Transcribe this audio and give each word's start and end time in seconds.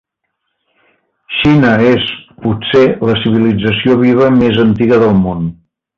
Xina 1.39 1.73
és, 1.91 2.07
potser, 2.45 2.83
la 3.11 3.19
civilització 3.25 3.99
viva 4.03 4.35
més 4.41 4.59
antiga 4.65 5.01
del 5.05 5.15
món. 5.25 5.47